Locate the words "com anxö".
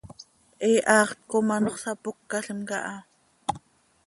1.31-1.77